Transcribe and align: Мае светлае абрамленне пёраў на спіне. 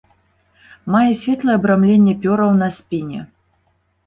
Мае 0.95 1.11
светлае 1.19 1.55
абрамленне 1.59 2.13
пёраў 2.25 2.51
на 2.63 2.71
спіне. 2.79 3.21